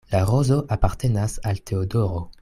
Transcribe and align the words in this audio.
La 0.11 0.21
rozo 0.29 0.55
apartenas 0.75 1.35
al 1.51 1.59
Teodoro. 1.69 2.23